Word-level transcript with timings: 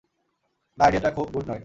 না, 0.77 0.83
আইডিয়াটা 0.85 1.11
খুব 1.11 1.27
গুড 1.33 1.45
নয়। 1.49 1.59